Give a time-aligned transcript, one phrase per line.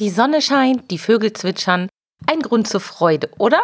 [0.00, 1.88] Die Sonne scheint, die Vögel zwitschern,
[2.26, 3.62] ein Grund zur Freude, oder?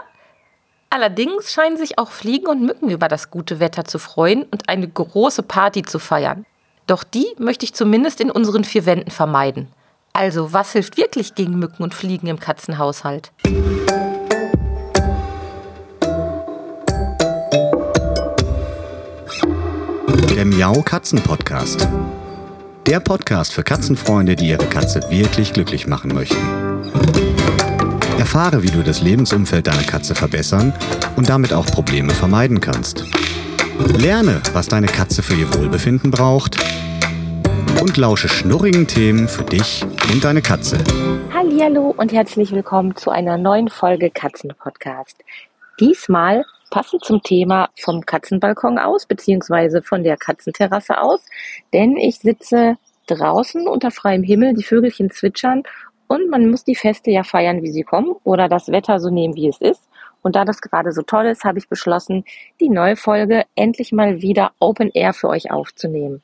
[0.88, 4.87] Allerdings scheinen sich auch Fliegen und Mücken über das gute Wetter zu freuen und eine
[4.87, 6.46] große Party zu feiern.
[6.87, 9.72] Doch die möchte ich zumindest in unseren vier Wänden vermeiden.
[10.12, 13.33] Also, was hilft wirklich gegen Mücken und Fliegen im Katzenhaushalt?
[20.37, 21.88] Der Miau Katzen Podcast.
[22.91, 26.37] Der Podcast für Katzenfreunde, die ihre Katze wirklich glücklich machen möchten.
[28.19, 30.73] Erfahre, wie du das Lebensumfeld deiner Katze verbessern
[31.15, 33.05] und damit auch Probleme vermeiden kannst.
[33.97, 36.57] Lerne, was deine Katze für ihr Wohlbefinden braucht
[37.81, 40.79] und lausche schnurrigen Themen für dich und deine Katze.
[41.33, 45.17] Hallo und herzlich willkommen zu einer neuen Folge Katzenpodcast.
[45.79, 51.24] Diesmal passend zum Thema vom Katzenbalkon aus, beziehungsweise von der Katzenterrasse aus,
[51.73, 55.64] denn ich sitze draußen unter freiem Himmel, die Vögelchen zwitschern
[56.06, 59.37] und man muss die Feste ja feiern, wie sie kommen oder das Wetter so nehmen,
[59.37, 59.88] wie es ist.
[60.23, 62.25] Und da das gerade so toll ist, habe ich beschlossen,
[62.61, 66.23] die neue Folge endlich mal wieder Open Air für euch aufzunehmen.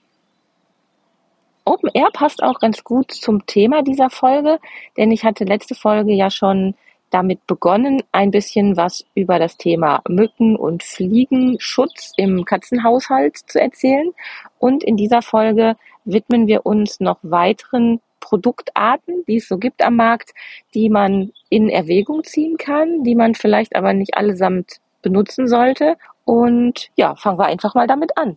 [1.65, 4.59] Open Air passt auch ganz gut zum Thema dieser Folge,
[4.97, 6.75] denn ich hatte letzte Folge ja schon
[7.17, 14.13] damit begonnen, ein bisschen was über das Thema Mücken- und Fliegenschutz im Katzenhaushalt zu erzählen.
[14.59, 19.97] Und in dieser Folge widmen wir uns noch weiteren Produktarten, die es so gibt am
[19.97, 20.35] Markt,
[20.75, 25.97] die man in Erwägung ziehen kann, die man vielleicht aber nicht allesamt benutzen sollte.
[26.27, 28.37] Und ja, fangen wir einfach mal damit an.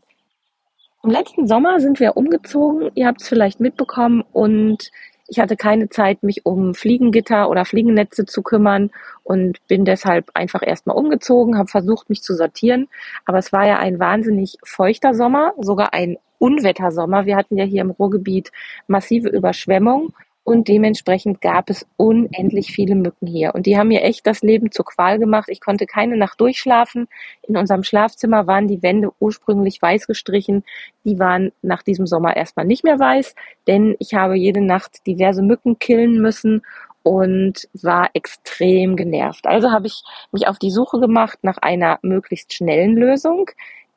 [1.04, 4.90] Im letzten Sommer sind wir umgezogen, ihr habt es vielleicht mitbekommen und
[5.30, 8.92] ich hatte keine Zeit, mich um Fliegengitter oder Fliegennetze zu kümmern
[9.24, 12.88] und bin deshalb einfach erstmal umgezogen, habe versucht, mich zu sortieren.
[13.26, 17.26] Aber es war ja ein wahnsinnig feuchter Sommer, sogar ein Unwettersommer.
[17.26, 18.52] Wir hatten ja hier im Ruhrgebiet
[18.88, 20.14] massive Überschwemmung
[20.50, 23.54] und dementsprechend gab es unendlich viele Mücken hier.
[23.54, 25.48] Und die haben mir echt das Leben zur Qual gemacht.
[25.48, 27.08] Ich konnte keine Nacht durchschlafen.
[27.48, 30.64] In unserem Schlafzimmer waren die Wände ursprünglich weiß gestrichen.
[31.06, 33.36] Die waren nach diesem Sommer erstmal nicht mehr weiß,
[33.68, 36.64] denn ich habe jede Nacht diverse Mücken killen müssen
[37.04, 39.46] und war extrem genervt.
[39.46, 40.02] Also habe ich
[40.32, 43.52] mich auf die Suche gemacht nach einer möglichst schnellen Lösung.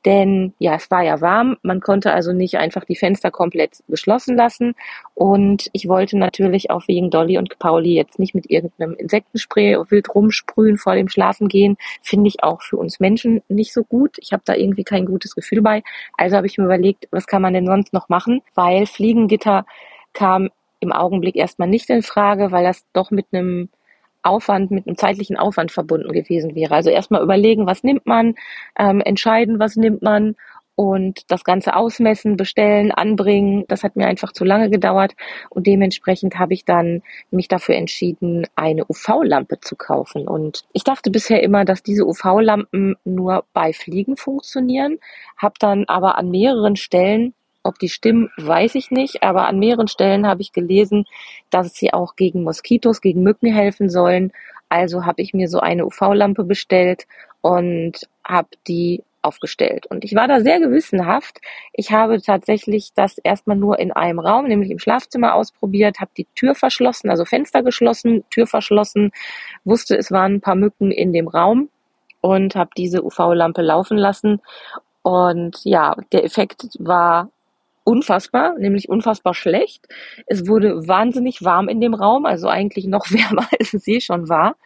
[0.05, 4.37] Denn ja, es war ja warm, man konnte also nicht einfach die Fenster komplett geschlossen
[4.37, 4.75] lassen.
[5.15, 10.15] Und ich wollte natürlich auch wegen Dolly und Pauli jetzt nicht mit irgendeinem Insektenspray wild
[10.15, 11.77] rumsprühen vor dem Schlafen gehen.
[12.03, 14.19] Finde ich auch für uns Menschen nicht so gut.
[14.19, 15.83] Ich habe da irgendwie kein gutes Gefühl bei.
[16.17, 18.43] Also habe ich mir überlegt, was kann man denn sonst noch machen?
[18.55, 19.65] Weil Fliegengitter
[20.13, 23.69] kam im Augenblick erstmal nicht in Frage, weil das doch mit einem
[24.22, 26.75] Aufwand, mit einem zeitlichen Aufwand verbunden gewesen wäre.
[26.75, 28.34] Also erstmal überlegen, was nimmt man,
[28.78, 30.37] ähm, entscheiden, was nimmt man
[30.75, 33.65] und das Ganze ausmessen, bestellen, anbringen.
[33.69, 35.15] Das hat mir einfach zu lange gedauert
[35.50, 40.27] und dementsprechend habe ich dann mich dafür entschieden, eine UV-Lampe zu kaufen.
[40.27, 44.99] Und ich dachte bisher immer, dass diese UV-Lampen nur bei Fliegen funktionieren,
[45.37, 49.89] habe dann aber an mehreren Stellen ob die stimmen, weiß ich nicht, aber an mehreren
[49.89, 51.05] Stellen habe ich gelesen,
[51.50, 54.33] dass sie auch gegen Moskitos, gegen Mücken helfen sollen.
[54.69, 57.06] Also habe ich mir so eine UV-Lampe bestellt
[57.41, 59.87] und habe die aufgestellt.
[59.87, 61.41] Und ich war da sehr gewissenhaft.
[61.72, 66.27] Ich habe tatsächlich das erstmal nur in einem Raum, nämlich im Schlafzimmer ausprobiert, habe die
[66.34, 69.12] Tür verschlossen, also Fenster geschlossen, Tür verschlossen,
[69.65, 71.69] wusste, es waren ein paar Mücken in dem Raum
[72.21, 74.41] und habe diese UV-Lampe laufen lassen.
[75.03, 77.31] Und ja, der Effekt war
[77.84, 79.87] unfassbar, nämlich unfassbar schlecht.
[80.26, 84.28] Es wurde wahnsinnig warm in dem Raum, also eigentlich noch wärmer, als es eh schon
[84.28, 84.56] war.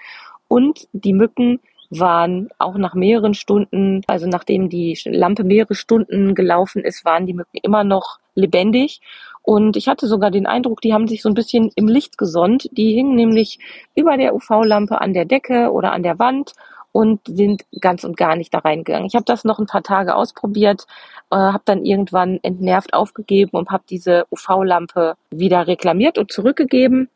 [0.49, 1.60] Und die Mücken
[1.91, 7.34] waren auch nach mehreren Stunden, also nachdem die Lampe mehrere Stunden gelaufen ist, waren die
[7.34, 9.00] Mücken immer noch lebendig.
[9.43, 12.69] Und ich hatte sogar den Eindruck, die haben sich so ein bisschen im Licht gesonnt.
[12.72, 13.60] Die hingen nämlich
[13.94, 16.53] über der UV-Lampe an der Decke oder an der Wand
[16.97, 19.07] und sind ganz und gar nicht da reingegangen.
[19.07, 20.87] Ich habe das noch ein paar Tage ausprobiert,
[21.31, 27.11] äh, habe dann irgendwann entnervt aufgegeben und habe diese UV-Lampe wieder reklamiert und zurückgegeben.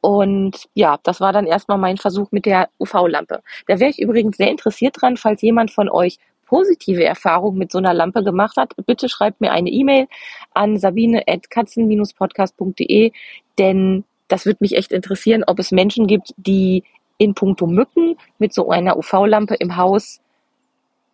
[0.00, 3.42] Und ja, das war dann erstmal mein Versuch mit der UV-Lampe.
[3.66, 7.78] Da wäre ich übrigens sehr interessiert dran, falls jemand von euch positive Erfahrungen mit so
[7.78, 10.06] einer Lampe gemacht hat, bitte schreibt mir eine E-Mail
[10.52, 13.10] an sabine.katzen-podcast.de,
[13.58, 16.84] denn das würde mich echt interessieren, ob es Menschen gibt, die
[17.18, 20.20] in puncto Mücken mit so einer UV-Lampe im Haus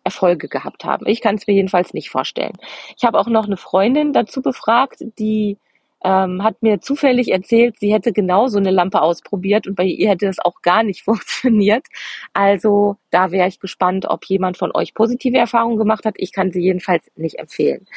[0.03, 1.05] Erfolge gehabt haben.
[1.07, 2.57] Ich kann es mir jedenfalls nicht vorstellen.
[2.97, 5.57] Ich habe auch noch eine Freundin dazu befragt, die
[6.03, 10.09] ähm, hat mir zufällig erzählt, sie hätte genau so eine Lampe ausprobiert und bei ihr
[10.09, 11.85] hätte das auch gar nicht funktioniert.
[12.33, 16.15] Also da wäre ich gespannt, ob jemand von euch positive Erfahrungen gemacht hat.
[16.17, 17.87] Ich kann sie jedenfalls nicht empfehlen.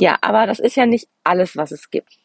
[0.00, 2.18] Ja, aber das ist ja nicht alles, was es gibt.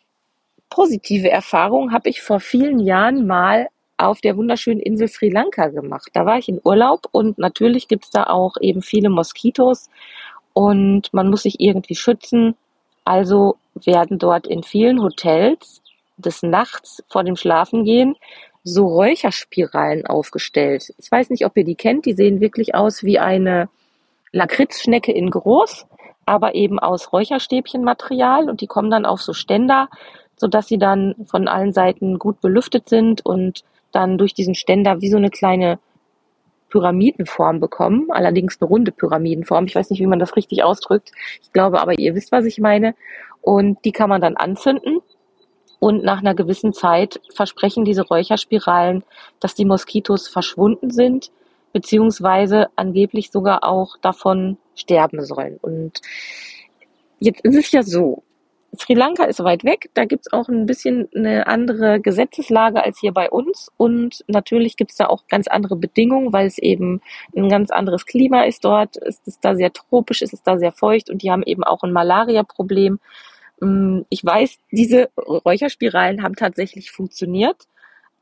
[0.70, 6.10] positive Erfahrung habe ich vor vielen Jahren mal auf der wunderschönen Insel Sri Lanka gemacht.
[6.14, 9.90] Da war ich in Urlaub und natürlich gibt es da auch eben viele Moskitos
[10.54, 12.56] und man muss sich irgendwie schützen.
[13.06, 15.82] Also werden dort in vielen Hotels
[16.18, 18.16] des Nachts vor dem Schlafengehen
[18.64, 20.94] so Räucherspiralen aufgestellt.
[20.98, 22.06] Ich weiß nicht, ob ihr die kennt.
[22.06, 23.70] Die sehen wirklich aus wie eine
[24.32, 25.88] Lakritzschnecke in groß,
[26.26, 29.90] aber eben aus Räucherstäbchenmaterial und die kommen dann auf so Ständer,
[30.36, 35.10] sodass sie dann von allen Seiten gut belüftet sind und dann durch diesen Ständer wie
[35.10, 35.80] so eine kleine
[36.70, 39.66] Pyramidenform bekommen, allerdings eine runde Pyramidenform.
[39.66, 41.12] Ich weiß nicht, wie man das richtig ausdrückt.
[41.42, 42.96] Ich glaube aber, ihr wisst, was ich meine.
[43.42, 45.00] Und die kann man dann anzünden.
[45.80, 49.04] Und nach einer gewissen Zeit versprechen diese Räucherspiralen,
[49.40, 51.32] dass die Moskitos verschwunden sind,
[51.72, 55.58] beziehungsweise angeblich sogar auch davon sterben sollen.
[55.62, 56.02] Und
[57.20, 58.24] jetzt ist es ja so,
[58.78, 63.12] Sri Lanka ist weit weg, da gibt's auch ein bisschen eine andere Gesetzeslage als hier
[63.12, 67.02] bei uns und natürlich gibt's da auch ganz andere Bedingungen, weil es eben
[67.36, 70.72] ein ganz anderes Klima ist dort, es ist da sehr tropisch, es ist da sehr
[70.72, 73.00] feucht und die haben eben auch ein Malaria-Problem.
[73.60, 77.68] Mm, ich weiß, diese Räucherspiralen haben tatsächlich funktioniert.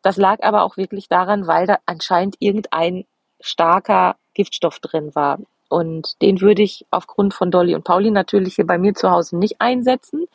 [0.01, 3.05] Das lag aber auch wirklich daran, weil da anscheinend irgendein
[3.41, 5.39] starker Giftstoff drin war.
[5.69, 9.37] Und den würde ich aufgrund von Dolly und Pauli natürlich hier bei mir zu Hause
[9.37, 10.27] nicht einsetzen.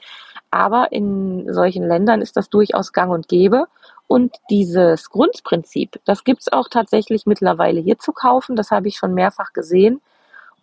[0.50, 3.66] Aber in solchen Ländern ist das durchaus gang und gäbe.
[4.06, 8.56] Und dieses Grundprinzip, das gibt's auch tatsächlich mittlerweile hier zu kaufen.
[8.56, 10.02] Das habe ich schon mehrfach gesehen.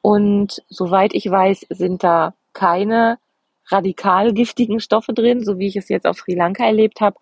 [0.02, 3.18] Und soweit ich weiß, sind da keine
[3.72, 7.18] radikal giftigen Stoffe drin, so wie ich es jetzt auf Sri Lanka erlebt habe.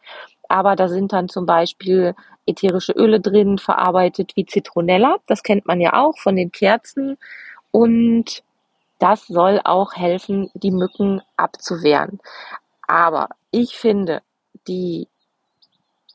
[0.49, 2.15] Aber da sind dann zum Beispiel
[2.45, 5.17] ätherische Öle drin, verarbeitet wie Zitronella.
[5.27, 7.17] Das kennt man ja auch von den Kerzen.
[7.71, 8.43] Und
[8.99, 12.19] das soll auch helfen, die Mücken abzuwehren.
[12.87, 14.21] Aber ich finde,
[14.67, 15.07] die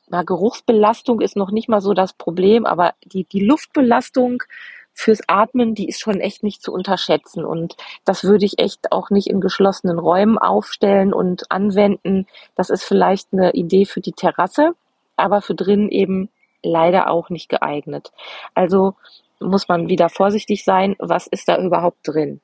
[0.09, 4.43] na, Geruchsbelastung ist noch nicht mal so das Problem, aber die, die Luftbelastung
[4.93, 7.45] fürs Atmen, die ist schon echt nicht zu unterschätzen.
[7.45, 7.75] Und
[8.05, 12.27] das würde ich echt auch nicht in geschlossenen Räumen aufstellen und anwenden.
[12.55, 14.75] Das ist vielleicht eine Idee für die Terrasse
[15.15, 16.29] aber für drinnen eben
[16.61, 18.11] leider auch nicht geeignet.
[18.53, 18.95] Also
[19.39, 22.39] muss man wieder vorsichtig sein, was ist da überhaupt drin.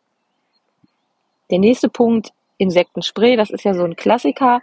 [1.50, 4.62] Der nächste Punkt, Insektenspray, das ist ja so ein Klassiker,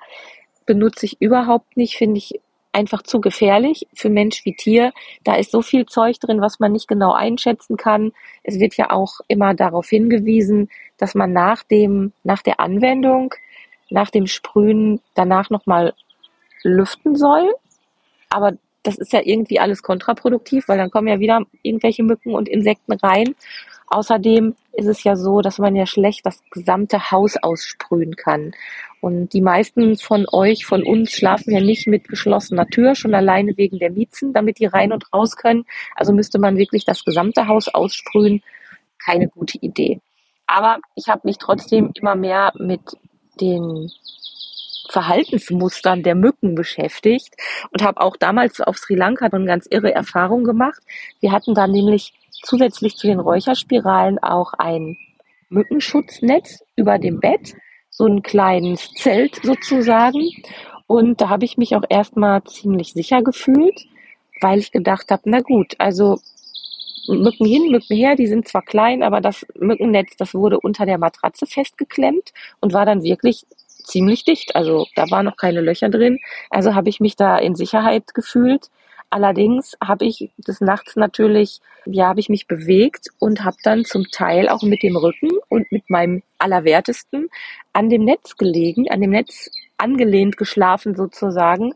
[0.66, 2.40] benutze ich überhaupt nicht, finde ich
[2.76, 4.92] einfach zu gefährlich für Mensch wie Tier.
[5.24, 8.12] Da ist so viel Zeug drin, was man nicht genau einschätzen kann.
[8.42, 10.68] Es wird ja auch immer darauf hingewiesen,
[10.98, 13.34] dass man nach dem, nach der Anwendung,
[13.88, 15.94] nach dem Sprühen danach nochmal
[16.62, 17.54] lüften soll.
[18.28, 18.52] Aber
[18.82, 22.92] das ist ja irgendwie alles kontraproduktiv, weil dann kommen ja wieder irgendwelche Mücken und Insekten
[22.92, 23.34] rein.
[23.88, 28.52] Außerdem ist es ja so, dass man ja schlecht das gesamte Haus aussprühen kann.
[29.00, 33.56] Und die meisten von euch, von uns, schlafen ja nicht mit geschlossener Tür, schon alleine
[33.56, 35.64] wegen der Miezen, damit die rein und raus können.
[35.94, 38.42] Also müsste man wirklich das gesamte Haus aussprühen.
[38.98, 40.00] Keine gute Idee.
[40.46, 42.80] Aber ich habe mich trotzdem immer mehr mit
[43.40, 43.90] den
[44.88, 47.34] Verhaltensmustern der Mücken beschäftigt
[47.70, 50.80] und habe auch damals auf Sri Lanka eine ganz irre Erfahrung gemacht.
[51.20, 52.12] Wir hatten da nämlich
[52.46, 54.96] zusätzlich zu den Räucherspiralen auch ein
[55.48, 57.54] Mückenschutznetz über dem Bett,
[57.90, 60.28] so ein kleines Zelt sozusagen.
[60.86, 63.86] Und da habe ich mich auch erstmal ziemlich sicher gefühlt,
[64.40, 66.18] weil ich gedacht habe, na gut, also
[67.08, 70.98] Mücken hin, Mücken her, die sind zwar klein, aber das Mückennetz, das wurde unter der
[70.98, 73.46] Matratze festgeklemmt und war dann wirklich
[73.86, 74.56] ziemlich dicht.
[74.56, 76.18] Also da waren noch keine Löcher drin.
[76.50, 78.70] Also habe ich mich da in Sicherheit gefühlt.
[79.10, 84.04] Allerdings habe ich des Nachts natürlich, ja, habe ich mich bewegt und habe dann zum
[84.10, 87.28] Teil auch mit dem Rücken und mit meinem Allerwertesten
[87.72, 91.74] an dem Netz gelegen, an dem Netz angelehnt geschlafen sozusagen.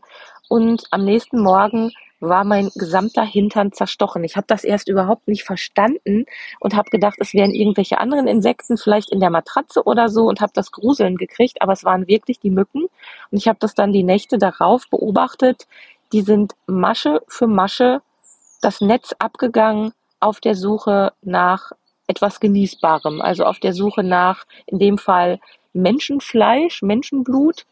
[0.49, 4.23] Und am nächsten Morgen war mein gesamter Hintern zerstochen.
[4.23, 6.25] Ich habe das erst überhaupt nicht verstanden
[6.59, 10.39] und habe gedacht, es wären irgendwelche anderen Insekten, vielleicht in der Matratze oder so und
[10.39, 12.83] habe das Gruseln gekriegt, aber es waren wirklich die Mücken
[13.31, 15.67] und ich habe das dann die Nächte darauf beobachtet.
[16.11, 18.01] Die sind Masche für Masche
[18.61, 21.71] das Netz abgegangen auf der Suche nach
[22.07, 25.39] etwas Genießbarem, also auf der Suche nach, in dem Fall
[25.73, 27.65] Menschenfleisch, Menschenblut.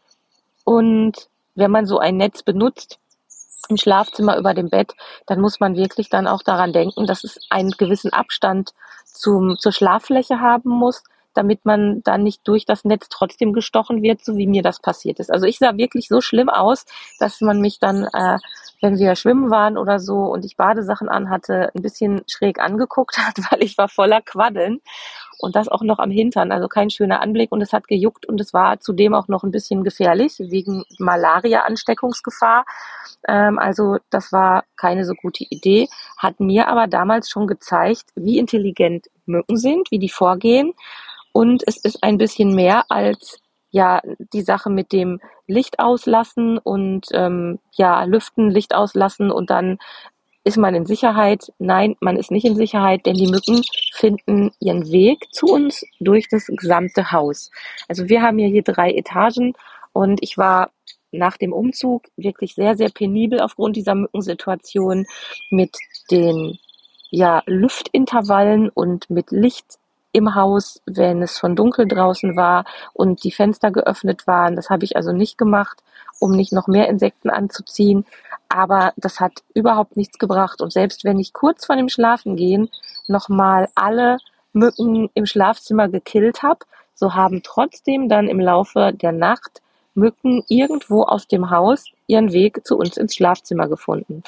[0.64, 2.98] Und wenn man so ein Netz benutzt,
[3.68, 4.94] im Schlafzimmer über dem Bett,
[5.26, 9.72] dann muss man wirklich dann auch daran denken, dass es einen gewissen Abstand zum, zur
[9.72, 11.04] Schlaffläche haben muss,
[11.40, 15.20] damit man dann nicht durch das Netz trotzdem gestochen wird, so wie mir das passiert
[15.20, 15.32] ist.
[15.32, 16.84] Also ich sah wirklich so schlimm aus,
[17.18, 18.36] dass man mich dann, äh,
[18.82, 23.36] wenn wir schwimmen waren oder so und ich Badesachen anhatte, ein bisschen schräg angeguckt hat,
[23.50, 24.80] weil ich war voller Quaddeln
[25.38, 28.38] und das auch noch am Hintern, also kein schöner Anblick und es hat gejuckt und
[28.38, 32.66] es war zudem auch noch ein bisschen gefährlich wegen Malaria-Ansteckungsgefahr.
[33.26, 38.36] Ähm, also das war keine so gute Idee, hat mir aber damals schon gezeigt, wie
[38.36, 40.74] intelligent Mücken sind, wie die vorgehen
[41.32, 44.00] und es ist ein bisschen mehr als ja
[44.32, 49.78] die Sache mit dem Licht auslassen und ähm, ja lüften, Licht auslassen und dann
[50.42, 51.52] ist man in Sicherheit?
[51.58, 56.28] Nein, man ist nicht in Sicherheit, denn die Mücken finden ihren Weg zu uns durch
[56.28, 57.50] das gesamte Haus.
[57.88, 59.52] Also wir haben ja hier drei Etagen
[59.92, 60.70] und ich war
[61.12, 65.06] nach dem Umzug wirklich sehr, sehr penibel aufgrund dieser Mückensituation
[65.50, 65.76] mit
[66.10, 66.58] den
[67.10, 69.79] ja, Lüftintervallen und mit Licht
[70.12, 74.56] im Haus, wenn es schon dunkel draußen war und die Fenster geöffnet waren.
[74.56, 75.82] Das habe ich also nicht gemacht,
[76.18, 78.04] um nicht noch mehr Insekten anzuziehen.
[78.48, 80.60] Aber das hat überhaupt nichts gebracht.
[80.60, 82.68] Und selbst wenn ich kurz vor dem Schlafengehen
[83.06, 84.18] nochmal alle
[84.52, 86.60] Mücken im Schlafzimmer gekillt habe,
[86.94, 89.62] so haben trotzdem dann im Laufe der Nacht
[89.94, 94.22] Mücken irgendwo aus dem Haus ihren Weg zu uns ins Schlafzimmer gefunden.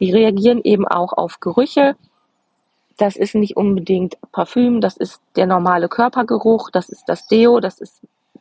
[0.00, 1.96] Die reagieren eben auch auf Gerüche,
[2.98, 7.80] das ist nicht unbedingt Parfüm, das ist der normale Körpergeruch, das ist das Deo, das
[7.80, 8.00] ist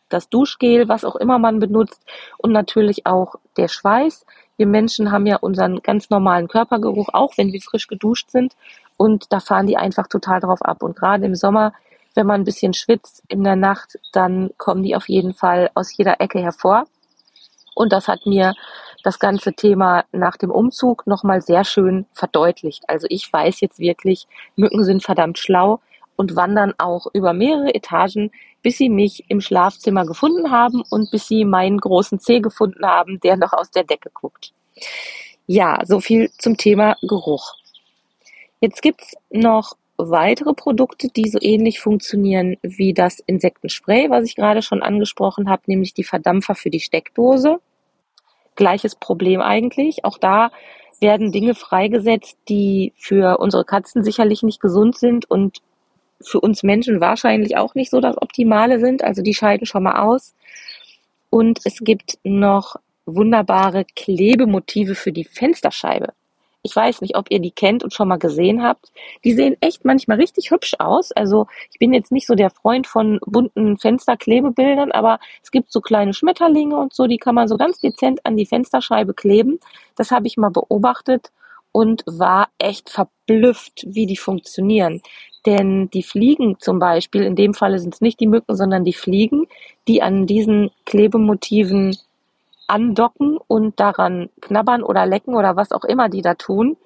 [0.10, 2.02] das Duschgel, was auch immer man benutzt
[2.38, 4.26] und natürlich auch der Schweiß.
[4.58, 8.56] Wir Menschen haben ja unseren ganz normalen Körpergeruch, auch wenn wir frisch geduscht sind
[8.98, 10.84] und da fahren die einfach total drauf ab.
[10.84, 11.74] Und gerade im Sommer,
[12.14, 15.96] wenn man ein bisschen schwitzt in der Nacht, dann kommen die auf jeden Fall aus
[15.98, 16.86] jeder Ecke hervor.
[17.74, 18.54] Und das hat mir
[19.06, 22.84] das ganze Thema nach dem Umzug nochmal sehr schön verdeutlicht.
[22.88, 25.80] Also ich weiß jetzt wirklich, Mücken sind verdammt schlau
[26.16, 28.32] und wandern auch über mehrere Etagen,
[28.64, 33.20] bis sie mich im Schlafzimmer gefunden haben und bis sie meinen großen Zeh gefunden haben,
[33.20, 34.54] der noch aus der Decke guckt.
[35.46, 37.54] Ja, so viel zum Thema Geruch.
[38.60, 44.64] Jetzt gibt's noch weitere Produkte, die so ähnlich funktionieren wie das Insektenspray, was ich gerade
[44.64, 47.60] schon angesprochen habe, nämlich die Verdampfer für die Steckdose
[48.56, 50.06] gleiches Problem eigentlich.
[50.06, 50.52] Auch da
[51.00, 55.62] werden Dinge freigesetzt, die für unsere Katzen sicherlich nicht gesund sind und
[56.22, 59.04] für uns Menschen wahrscheinlich auch nicht so das Optimale sind.
[59.04, 60.34] Also die scheiden schon mal aus.
[61.30, 66.14] Und es gibt noch wunderbare Klebemotive für die Fensterscheibe.
[66.66, 68.92] Ich weiß nicht, ob ihr die kennt und schon mal gesehen habt.
[69.24, 71.12] Die sehen echt manchmal richtig hübsch aus.
[71.12, 75.80] Also ich bin jetzt nicht so der Freund von bunten Fensterklebebildern, aber es gibt so
[75.80, 79.60] kleine Schmetterlinge und so, die kann man so ganz dezent an die Fensterscheibe kleben.
[79.96, 81.32] Das habe ich mal beobachtet
[81.72, 85.04] und war echt verblüfft, wie die funktionieren.
[85.46, 88.94] Denn die Fliegen zum Beispiel, in dem Falle sind es nicht die Mücken, sondern die
[88.94, 89.46] Fliegen,
[89.88, 91.96] die an diesen Klebemotiven
[92.68, 96.78] andocken und daran knabbern oder lecken oder was auch immer die da tun,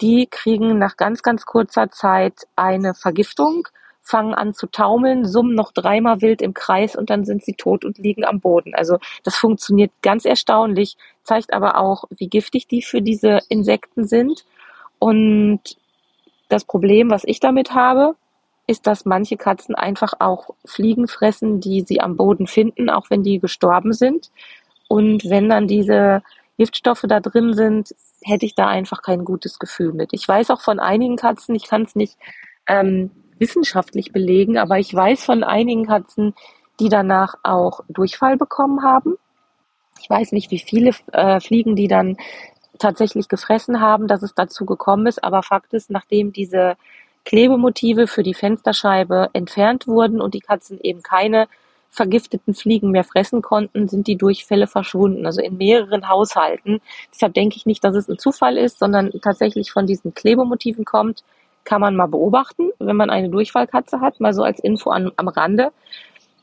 [0.00, 3.68] die kriegen nach ganz, ganz kurzer Zeit eine Vergiftung,
[4.02, 7.84] fangen an zu taumeln, summen noch dreimal wild im Kreis und dann sind sie tot
[7.84, 8.74] und liegen am Boden.
[8.74, 14.44] Also das funktioniert ganz erstaunlich, zeigt aber auch, wie giftig die für diese Insekten sind.
[14.98, 15.60] Und
[16.48, 18.16] das Problem, was ich damit habe,
[18.66, 23.22] ist, dass manche Katzen einfach auch Fliegen fressen, die sie am Boden finden, auch wenn
[23.22, 24.30] die gestorben sind.
[24.90, 26.20] Und wenn dann diese
[26.58, 27.94] Giftstoffe da drin sind,
[28.24, 30.12] hätte ich da einfach kein gutes Gefühl mit.
[30.12, 32.18] Ich weiß auch von einigen Katzen, ich kann es nicht
[32.66, 36.34] ähm, wissenschaftlich belegen, aber ich weiß von einigen Katzen,
[36.80, 39.14] die danach auch Durchfall bekommen haben.
[40.00, 42.16] Ich weiß nicht, wie viele äh, Fliegen die dann
[42.80, 46.76] tatsächlich gefressen haben, dass es dazu gekommen ist, aber Fakt ist, nachdem diese
[47.24, 51.46] Klebemotive für die Fensterscheibe entfernt wurden und die Katzen eben keine
[51.90, 56.80] vergifteten Fliegen mehr fressen konnten, sind die Durchfälle verschwunden, also in mehreren Haushalten.
[57.12, 61.24] Deshalb denke ich nicht, dass es ein Zufall ist, sondern tatsächlich von diesen Klebemotiven kommt,
[61.64, 65.28] kann man mal beobachten, wenn man eine Durchfallkatze hat, mal so als Info an, am
[65.28, 65.72] Rande.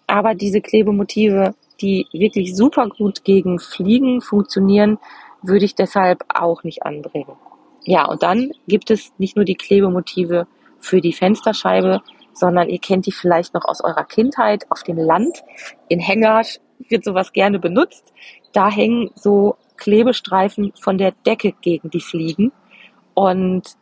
[0.06, 5.00] Aber diese Klebemotive, die wirklich super gut gegen Fliegen funktionieren,
[5.42, 7.36] würde ich deshalb auch nicht anbringen.
[7.86, 10.48] Ja, und dann gibt es nicht nur die Klebemotive
[10.80, 12.02] für die Fensterscheibe,
[12.38, 15.44] sondern ihr kennt die vielleicht noch aus eurer Kindheit auf dem Land.
[15.88, 18.14] In Hängers wird sowas gerne benutzt.
[18.54, 22.52] Da hängen so Klebestreifen von der Decke gegen die Fliegen.
[23.14, 23.76] Und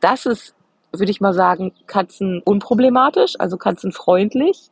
[0.00, 0.54] das ist,
[0.92, 4.70] würde ich mal sagen, Katzen unproblematisch, also katzenfreundlich.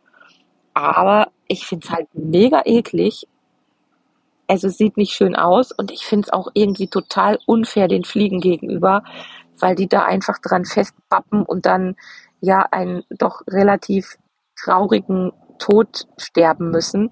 [0.75, 3.27] Aber ich finde es halt mega eklig.
[4.49, 8.05] Also es sieht nicht schön aus und ich finde es auch irgendwie total unfair den
[8.05, 9.05] Fliegen gegenüber,
[9.61, 11.95] weil die da einfach dran festpappen und dann
[12.41, 14.17] ja ein doch relativ
[14.57, 17.11] traurigen Tod sterben müssen,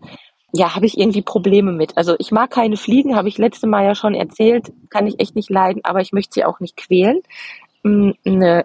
[0.53, 1.97] ja, habe ich irgendwie Probleme mit.
[1.97, 5.37] Also ich mag keine Fliegen, habe ich letzte Mal ja schon erzählt, kann ich echt
[5.37, 7.21] nicht leiden, aber ich möchte sie auch nicht quälen.
[7.85, 8.65] Hm, eine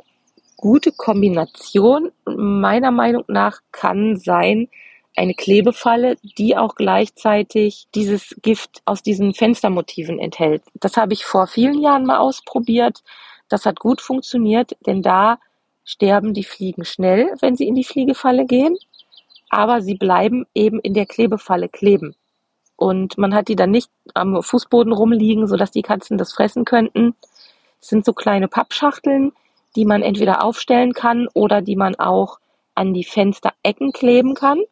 [0.56, 4.70] gute Kombination meiner Meinung nach kann sein,
[5.16, 10.64] eine Klebefalle, die auch gleichzeitig dieses Gift aus diesen Fenstermotiven enthält.
[10.74, 13.04] Das habe ich vor vielen Jahren mal ausprobiert.
[13.50, 15.38] Das hat gut funktioniert, denn da
[15.86, 18.78] sterben die Fliegen schnell, wenn sie in die Fliegefalle gehen
[19.54, 22.16] aber sie bleiben eben in der Klebefalle kleben.
[22.76, 27.16] Und man hat die dann nicht am Fußboden rumliegen, sodass die Katzen das fressen könnten.
[27.80, 29.32] Es sind so kleine Pappschachteln,
[29.76, 32.40] die man entweder aufstellen kann oder die man auch
[32.74, 34.64] an die Fensterecken kleben kann.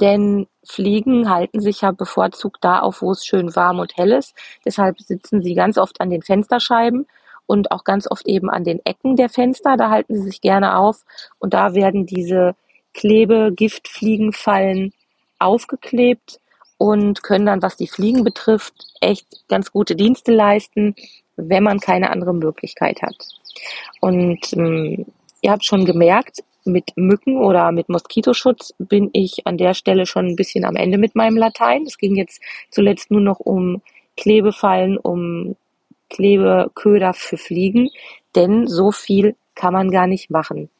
[0.00, 4.34] Denn Fliegen halten sich ja bevorzugt da auf, wo es schön warm und hell ist.
[4.64, 7.06] Deshalb sitzen sie ganz oft an den Fensterscheiben
[7.50, 9.76] und auch ganz oft eben an den Ecken der Fenster.
[9.76, 11.04] Da halten sie sich gerne auf
[11.40, 12.54] und da werden diese
[12.94, 14.92] Klebe, Giftfliegenfallen
[15.40, 16.38] aufgeklebt
[16.78, 20.94] und können dann, was die Fliegen betrifft, echt ganz gute Dienste leisten,
[21.34, 23.16] wenn man keine andere Möglichkeit hat.
[24.00, 25.06] Und ähm,
[25.42, 30.26] ihr habt schon gemerkt, mit Mücken oder mit Moskitoschutz bin ich an der Stelle schon
[30.26, 31.82] ein bisschen am Ende mit meinem Latein.
[31.82, 32.40] Es ging jetzt
[32.70, 33.82] zuletzt nur noch um
[34.16, 35.56] Klebefallen, um
[36.10, 37.88] Klebeköder für Fliegen,
[38.36, 40.70] denn so viel kann man gar nicht machen.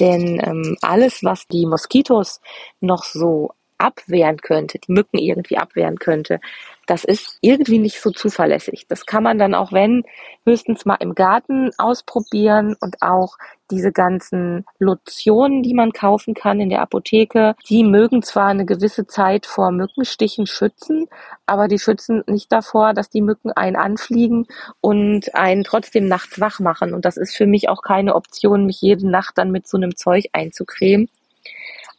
[0.00, 2.40] Denn ähm, alles, was die Moskitos
[2.80, 6.40] noch so abwehren könnte, die Mücken irgendwie abwehren könnte,
[6.86, 8.86] das ist irgendwie nicht so zuverlässig.
[8.88, 10.04] Das kann man dann auch, wenn,
[10.44, 13.38] höchstens mal im Garten ausprobieren und auch
[13.70, 19.06] diese ganzen Lotionen, die man kaufen kann in der Apotheke, die mögen zwar eine gewisse
[19.06, 21.06] Zeit vor Mückenstichen schützen,
[21.46, 24.46] aber die schützen nicht davor, dass die Mücken einen anfliegen
[24.80, 26.92] und einen trotzdem nachts wach machen.
[26.92, 29.96] Und das ist für mich auch keine Option, mich jede Nacht dann mit so einem
[29.96, 31.08] Zeug einzucremen.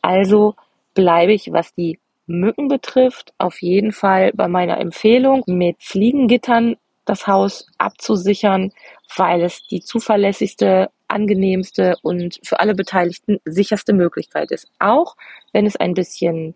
[0.01, 0.56] Also
[0.94, 7.27] bleibe ich, was die Mücken betrifft, auf jeden Fall bei meiner Empfehlung, mit Fliegengittern das
[7.27, 8.72] Haus abzusichern,
[9.15, 14.72] weil es die zuverlässigste, angenehmste und für alle Beteiligten sicherste Möglichkeit ist.
[14.79, 15.15] Auch
[15.53, 16.55] wenn es ein bisschen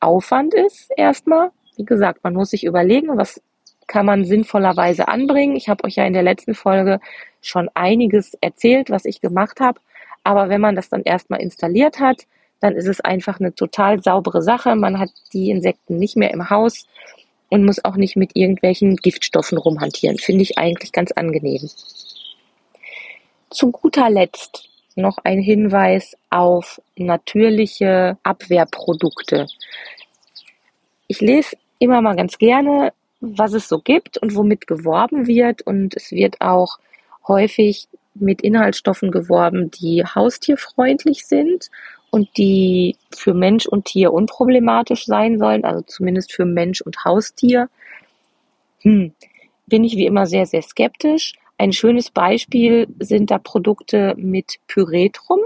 [0.00, 1.50] Aufwand ist, erstmal.
[1.76, 3.40] Wie gesagt, man muss sich überlegen, was
[3.86, 5.56] kann man sinnvollerweise anbringen.
[5.56, 7.00] Ich habe euch ja in der letzten Folge
[7.40, 9.80] schon einiges erzählt, was ich gemacht habe.
[10.24, 12.26] Aber wenn man das dann erstmal installiert hat,
[12.64, 14.74] dann ist es einfach eine total saubere Sache.
[14.74, 16.86] Man hat die Insekten nicht mehr im Haus
[17.50, 20.16] und muss auch nicht mit irgendwelchen Giftstoffen rumhantieren.
[20.16, 21.68] Finde ich eigentlich ganz angenehm.
[23.50, 29.46] Zu guter Letzt noch ein Hinweis auf natürliche Abwehrprodukte.
[31.06, 35.60] Ich lese immer mal ganz gerne, was es so gibt und womit geworben wird.
[35.60, 36.78] Und es wird auch
[37.28, 41.68] häufig mit Inhaltsstoffen geworben, die haustierfreundlich sind
[42.14, 47.68] und die für Mensch und Tier unproblematisch sein sollen, also zumindest für Mensch und Haustier,
[48.82, 49.12] hm,
[49.66, 51.32] bin ich wie immer sehr, sehr skeptisch.
[51.58, 55.40] Ein schönes Beispiel sind da Produkte mit Pyretrum.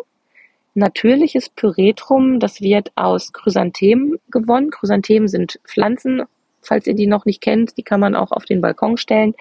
[0.74, 4.70] Natürliches Pyretrum, das wird aus Chrysanthemen gewonnen.
[4.70, 6.24] Chrysanthemen sind Pflanzen,
[6.60, 9.34] falls ihr die noch nicht kennt, die kann man auch auf den Balkon stellen.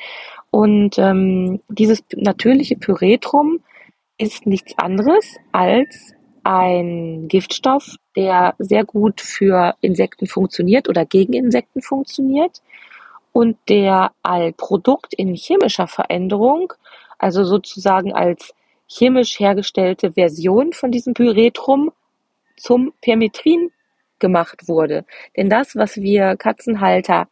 [0.49, 3.59] Und ähm, dieses natürliche Pyretrum
[4.17, 6.13] ist nichts anderes als
[6.47, 12.61] ein Giftstoff, der sehr gut für Insekten funktioniert oder gegen Insekten funktioniert
[13.33, 16.71] und der als Produkt in chemischer Veränderung,
[17.17, 18.53] also sozusagen als
[18.87, 21.91] chemisch hergestellte Version von diesem Pyretrum
[22.55, 23.71] zum Permetrin
[24.19, 25.03] gemacht wurde.
[25.35, 27.27] Denn das, was wir Katzenhalter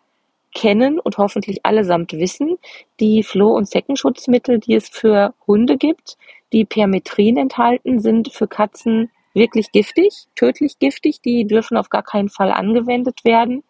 [0.56, 2.58] kennen und hoffentlich allesamt wissen,
[3.00, 6.18] die Floh- und Zeckenschutzmittel, die es für Hunde gibt,
[6.52, 11.22] die Permetrin enthalten, sind für Katzen wirklich giftig, tödlich giftig.
[11.22, 13.64] Die dürfen auf gar keinen Fall angewendet werden,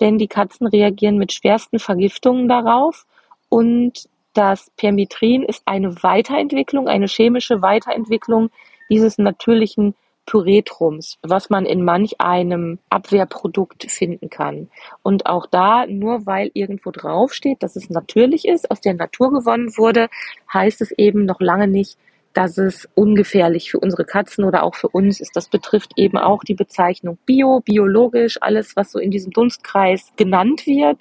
[0.00, 3.06] denn die Katzen reagieren mit schwersten Vergiftungen darauf.
[3.48, 8.50] Und das Permitrin ist eine Weiterentwicklung, eine chemische Weiterentwicklung
[8.90, 9.94] dieses natürlichen
[10.30, 14.70] Pyretrums, was man in manch einem Abwehrprodukt finden kann.
[15.02, 19.76] Und auch da, nur weil irgendwo draufsteht, dass es natürlich ist, aus der Natur gewonnen
[19.76, 20.08] wurde,
[20.52, 21.98] heißt es eben noch lange nicht,
[22.32, 25.34] dass es ungefährlich für unsere Katzen oder auch für uns ist.
[25.34, 30.64] Das betrifft eben auch die Bezeichnung Bio, biologisch, alles, was so in diesem Dunstkreis genannt
[30.64, 31.00] wird.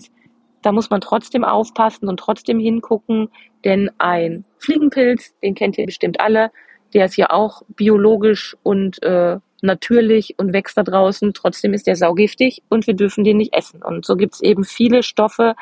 [0.63, 3.29] Da muss man trotzdem aufpassen und trotzdem hingucken,
[3.63, 6.51] denn ein Fliegenpilz, den kennt ihr bestimmt alle,
[6.93, 11.33] der ist ja auch biologisch und äh, natürlich und wächst da draußen.
[11.33, 13.83] Trotzdem ist der saugiftig und wir dürfen den nicht essen.
[13.83, 15.55] Und so gibt es eben viele Stoffe,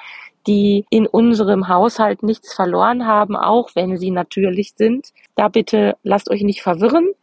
[0.46, 5.10] die in unserem Haushalt nichts verloren haben, auch wenn sie natürlich sind.
[5.36, 7.14] Da bitte lasst euch nicht verwirren.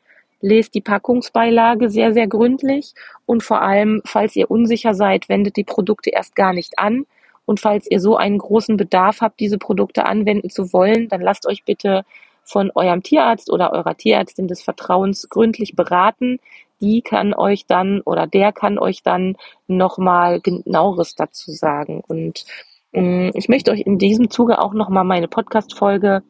[0.45, 2.93] lest die Packungsbeilage sehr, sehr gründlich
[3.25, 7.07] und vor allem, falls ihr unsicher seid, wendet die Produkte erst gar nicht an.
[7.47, 11.47] Und falls ihr so einen großen Bedarf habt, diese Produkte anwenden zu wollen, dann lasst
[11.47, 12.05] euch bitte
[12.44, 16.38] von eurem Tierarzt oder eurer Tierärztin des Vertrauens gründlich beraten.
[16.80, 22.02] Die kann euch dann oder der kann euch dann nochmal genaueres dazu sagen.
[22.07, 22.44] Und
[22.92, 26.22] äh, ich möchte euch in diesem Zuge auch nochmal meine Podcast-Folge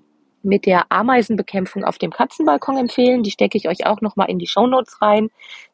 [0.44, 3.22] mit der Ameisenbekämpfung auf dem Katzenbalkon empfehlen.
[3.22, 5.30] Die stecke ich euch auch nochmal in die Shownotes rein.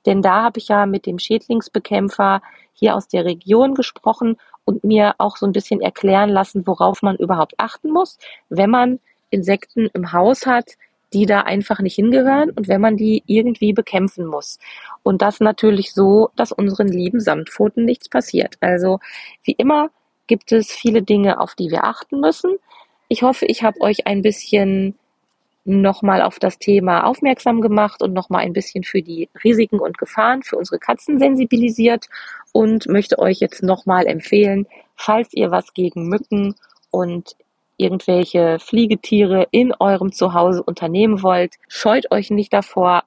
[0.06, 2.40] Denn da habe ich ja mit dem Schädlingsbekämpfer
[2.72, 7.16] hier aus der Region gesprochen und mir auch so ein bisschen erklären lassen, worauf man
[7.16, 9.00] überhaupt achten muss, wenn man
[9.30, 10.72] Insekten im Haus hat,
[11.12, 14.58] die da einfach nicht hingehören und wenn man die irgendwie bekämpfen muss.
[15.02, 18.56] Und das natürlich so, dass unseren lieben Samtpfoten nichts passiert.
[18.60, 19.00] Also
[19.42, 19.90] wie immer
[20.26, 22.56] gibt es viele Dinge, auf die wir achten müssen.
[23.08, 24.94] Ich hoffe, ich habe euch ein bisschen
[25.64, 30.42] nochmal auf das Thema aufmerksam gemacht und nochmal ein bisschen für die Risiken und Gefahren
[30.42, 32.06] für unsere Katzen sensibilisiert
[32.52, 34.66] und möchte euch jetzt nochmal empfehlen,
[34.96, 36.54] falls ihr was gegen Mücken
[36.90, 37.36] und
[37.80, 43.04] irgendwelche Fliegetiere in eurem Zuhause unternehmen wollt, scheut euch nicht davor,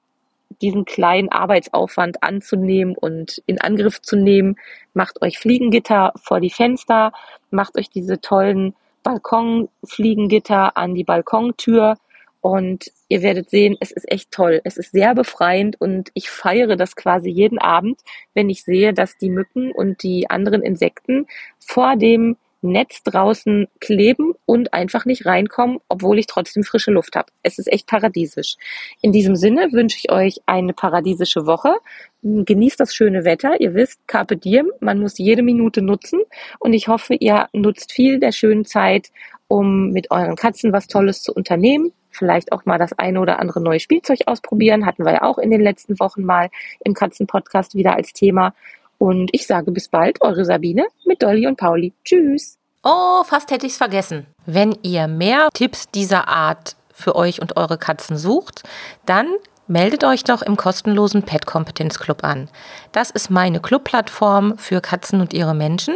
[0.62, 4.56] diesen kleinen Arbeitsaufwand anzunehmen und in Angriff zu nehmen.
[4.92, 7.12] Macht euch Fliegengitter vor die Fenster,
[7.50, 11.96] macht euch diese tollen Balkonfliegengitter an die Balkontür
[12.40, 14.60] und ihr werdet sehen, es ist echt toll.
[14.64, 18.00] Es ist sehr befreiend und ich feiere das quasi jeden Abend,
[18.34, 21.26] wenn ich sehe, dass die Mücken und die anderen Insekten
[21.58, 27.30] vor dem Netz draußen kleben und einfach nicht reinkommen, obwohl ich trotzdem frische Luft habe.
[27.42, 28.56] Es ist echt paradiesisch.
[29.02, 31.74] In diesem Sinne wünsche ich euch eine paradiesische Woche.
[32.22, 33.60] Genießt das schöne Wetter.
[33.60, 36.20] Ihr wisst, Carpe Diem, man muss jede Minute nutzen.
[36.58, 39.10] Und ich hoffe, ihr nutzt viel der schönen Zeit,
[39.46, 41.92] um mit euren Katzen was Tolles zu unternehmen.
[42.10, 44.86] Vielleicht auch mal das eine oder andere neue Spielzeug ausprobieren.
[44.86, 46.48] Hatten wir ja auch in den letzten Wochen mal
[46.84, 48.54] im Katzenpodcast wieder als Thema.
[48.98, 51.94] Und ich sage bis bald, eure Sabine mit Dolly und Pauli.
[52.04, 52.58] Tschüss.
[52.82, 54.26] Oh, fast hätte ich es vergessen.
[54.46, 58.62] Wenn ihr mehr Tipps dieser Art für euch und eure Katzen sucht,
[59.06, 59.28] dann
[59.66, 62.50] meldet euch doch im kostenlosen Pet Kompetenz Club an.
[62.92, 65.94] Das ist meine Clubplattform für Katzen und ihre Menschen